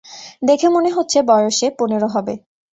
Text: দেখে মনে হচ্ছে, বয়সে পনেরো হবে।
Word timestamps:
দেখে 0.41 0.67
মনে 0.69 0.89
হচ্ছে, 0.91 1.17
বয়সে 1.21 1.67
পনেরো 1.79 2.07
হবে। 2.07 2.33